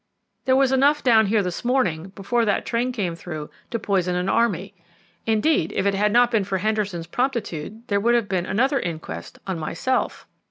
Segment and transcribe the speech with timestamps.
[0.45, 4.29] There was enough down here this morning, before that train came through, to poison an
[4.29, 4.73] army.
[5.27, 9.37] Indeed, if it had not been for Henderson's promptitude, there would have been another inquest
[9.45, 10.25] on myself."